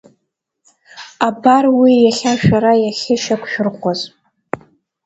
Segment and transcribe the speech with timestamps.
[1.27, 4.01] Абар уи иахьа шәара иахьышьақәшәырӷәӷәаз.